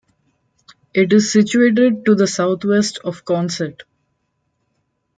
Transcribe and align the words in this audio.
It 0.95 1.13
is 1.13 1.31
situated 1.31 2.05
to 2.05 2.15
the 2.15 2.25
south 2.25 2.65
west 2.65 2.97
of 3.05 3.23
Consett. 3.23 3.83